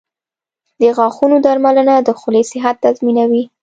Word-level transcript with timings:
•د 0.81 0.81
غاښونو 0.97 1.37
درملنه 1.45 1.93
د 1.99 2.09
خولې 2.19 2.43
صحت 2.51 2.75
تضمینوي. 2.85 3.43